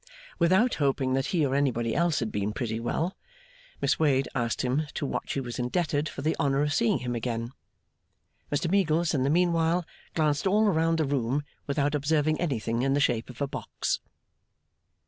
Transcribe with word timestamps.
Without 0.39 0.73
hoping 0.81 1.13
that 1.13 1.27
he 1.27 1.45
or 1.45 1.53
anybody 1.53 1.93
else 1.93 2.21
had 2.21 2.31
been 2.31 2.53
pretty 2.53 2.79
well, 2.79 3.15
Miss 3.83 3.99
Wade 3.99 4.27
asked 4.33 4.63
him 4.63 4.87
to 4.95 5.05
what 5.05 5.29
she 5.29 5.39
was 5.39 5.59
indebted 5.59 6.09
for 6.09 6.23
the 6.23 6.35
honour 6.39 6.63
of 6.63 6.73
seeing 6.73 6.97
him 6.97 7.13
again? 7.13 7.51
Mr 8.51 8.67
Meagles, 8.67 9.13
in 9.13 9.21
the 9.21 9.29
meanwhile, 9.29 9.85
glanced 10.15 10.47
all 10.47 10.65
round 10.65 10.97
the 10.97 11.05
room 11.05 11.43
without 11.67 11.93
observing 11.93 12.41
anything 12.41 12.81
in 12.81 12.95
the 12.95 12.99
shape 12.99 13.29
of 13.29 13.41
a 13.43 13.47
box. 13.47 13.99